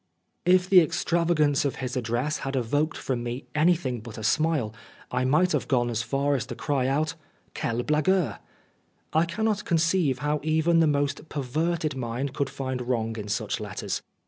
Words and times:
If 0.47 0.67
the 0.67 0.79
extravagance 0.81 1.63
of 1.63 1.75
his 1.75 1.95
address 1.95 2.37
had 2.37 2.55
evoked 2.55 2.97
from 2.97 3.21
me 3.21 3.45
anything 3.53 4.01
but 4.01 4.17
a 4.17 4.23
smile, 4.23 4.73
I 5.11 5.25
might 5.25 5.51
have 5.51 5.67
gone 5.67 5.91
as 5.91 6.01
far 6.01 6.33
as 6.33 6.47
to 6.47 6.55
cry 6.55 6.87
out," 6.87 7.13
Quel 7.55 7.83
blagueur!" 7.83 8.39
I 9.13 9.25
cannot 9.25 9.63
conceive 9.63 10.17
how 10.17 10.39
even 10.41 10.79
the 10.79 10.87
most 10.87 11.29
perverted 11.29 11.95
mind 11.95 12.33
could 12.33 12.49
find 12.49 12.81
wrong 12.81 13.15
in 13.15 13.27
such 13.27 13.59
letters. 13.59 14.01